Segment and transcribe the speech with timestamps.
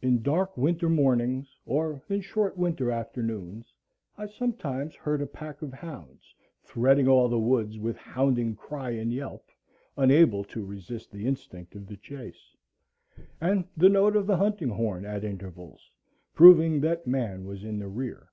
[0.00, 3.74] In dark winter mornings, or in short winter afternoons,
[4.16, 9.12] I sometimes heard a pack of hounds threading all the woods with hounding cry and
[9.12, 9.50] yelp,
[9.96, 12.54] unable to resist the instinct of the chase,
[13.40, 15.90] and the note of the hunting horn at intervals,
[16.34, 18.30] proving that man was in the rear.